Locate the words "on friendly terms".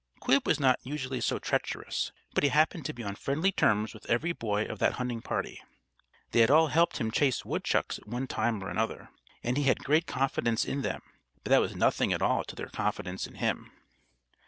3.03-3.93